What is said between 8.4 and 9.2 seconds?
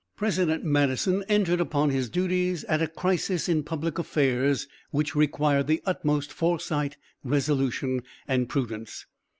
prudence.